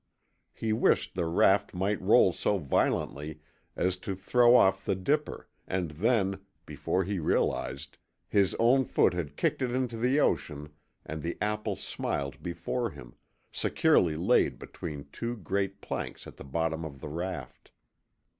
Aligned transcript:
He 0.51 0.73
wished 0.73 1.13
the 1.13 1.27
raft 1.27 1.75
might 1.75 2.01
roll 2.01 2.33
so 2.33 2.57
violently 2.57 3.39
as 3.75 3.97
to 3.97 4.15
throw 4.15 4.55
off 4.55 4.83
the 4.83 4.95
dipper, 4.95 5.47
and 5.67 5.91
then, 5.91 6.39
before 6.65 7.03
he 7.03 7.19
realized, 7.19 7.99
his 8.27 8.55
own 8.57 8.83
foot 8.83 9.13
had 9.13 9.37
kicked 9.37 9.61
it 9.61 9.69
into 9.69 9.97
the 9.97 10.19
ocean 10.19 10.73
and 11.05 11.21
the 11.21 11.37
apple 11.39 11.75
smiled 11.75 12.41
before 12.41 12.89
him, 12.89 13.13
securely 13.51 14.15
laid 14.15 14.57
between 14.57 15.05
two 15.11 15.37
great 15.37 15.81
planks 15.81 16.25
at 16.25 16.37
the 16.37 16.43
bottom 16.43 16.83
of 16.83 16.99
the 16.99 17.07
raft. 17.09 17.71